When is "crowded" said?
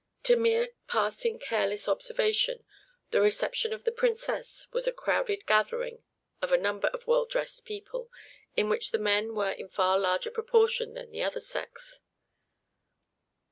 4.91-5.45